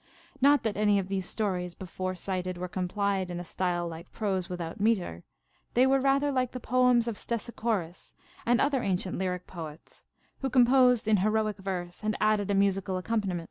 Not 0.41 0.63
that 0.63 0.75
any 0.77 0.97
of 0.97 1.09
these 1.09 1.27
stories 1.27 1.75
before 1.75 2.15
cited 2.15 2.57
were 2.57 2.67
compiled 2.67 3.29
in 3.29 3.39
a 3.39 3.43
style 3.43 3.87
like 3.87 4.11
prose 4.11 4.49
without 4.49 4.79
metre; 4.81 5.21
they 5.75 5.85
were 5.85 5.99
rather 5.99 6.31
like 6.31 6.53
the 6.53 6.59
poems 6.59 7.07
of 7.07 7.19
Ste 7.19 7.37
sichorus 7.37 8.15
and 8.43 8.59
other 8.59 8.81
ancient 8.81 9.19
lyric 9.19 9.45
poets, 9.45 10.05
who 10.39 10.49
composed 10.49 11.07
in 11.07 11.17
heroic 11.17 11.57
verse 11.57 12.03
and 12.03 12.17
added 12.19 12.49
a 12.49 12.55
musical 12.55 12.97
accompaniment. 12.97 13.39